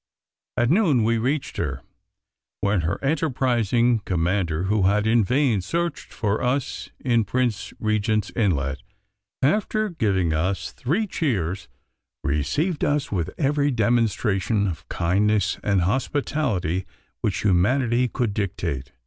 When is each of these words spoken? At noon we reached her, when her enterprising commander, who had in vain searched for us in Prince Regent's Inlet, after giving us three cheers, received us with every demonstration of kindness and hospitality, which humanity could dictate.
At 0.57 0.71
noon 0.71 1.03
we 1.03 1.19
reached 1.19 1.57
her, 1.57 1.83
when 2.61 2.81
her 2.81 2.97
enterprising 3.03 3.99
commander, 3.99 4.63
who 4.63 4.87
had 4.87 5.05
in 5.05 5.23
vain 5.23 5.61
searched 5.61 6.11
for 6.11 6.41
us 6.41 6.89
in 6.99 7.23
Prince 7.23 7.71
Regent's 7.79 8.31
Inlet, 8.35 8.81
after 9.43 9.89
giving 9.89 10.33
us 10.33 10.71
three 10.71 11.05
cheers, 11.05 11.67
received 12.23 12.83
us 12.83 13.11
with 13.11 13.29
every 13.37 13.69
demonstration 13.69 14.65
of 14.65 14.89
kindness 14.89 15.59
and 15.63 15.81
hospitality, 15.81 16.87
which 17.21 17.43
humanity 17.43 18.07
could 18.07 18.33
dictate. 18.33 18.93